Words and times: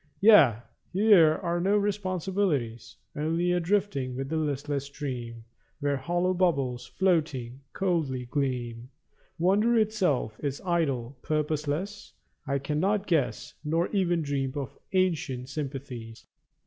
Yea, 0.19 0.55
here 0.91 1.35
are 1.43 1.61
no 1.61 1.77
responsibilities. 1.77 2.95
Only 3.15 3.51
a 3.51 3.59
drifting 3.59 4.15
with 4.15 4.29
the 4.29 4.35
listless 4.35 4.85
stream 4.85 5.43
Where 5.79 5.95
hollow 5.97 6.33
bubbles, 6.33 6.87
floating, 6.87 7.61
coldly 7.71 8.25
gleam. 8.25 8.89
Wonder 9.37 9.77
itself 9.77 10.39
is 10.43 10.59
idle, 10.65 11.19
purposeless; 11.21 12.13
I 12.47 12.57
cannot 12.57 13.05
guess 13.05 13.53
Nor 13.63 13.89
even 13.89 14.23
dream 14.23 14.53
of 14.55 14.75
ancient 14.91 15.49
sympathies. 15.49 16.25